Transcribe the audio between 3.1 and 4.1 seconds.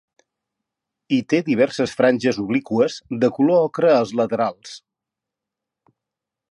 de color ocre